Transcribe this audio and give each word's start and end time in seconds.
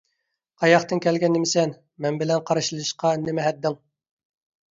قاياقتىن 0.61 1.01
كەلگەن 1.05 1.31
نېمىسەن، 1.37 1.73
مەن 2.05 2.17
بىلەن 2.23 2.41
قارشىلىشىشقا 2.51 3.11
نېمە 3.27 3.45
ھەددىڭ؟ 3.49 3.77